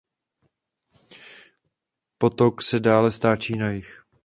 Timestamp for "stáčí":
3.11-3.55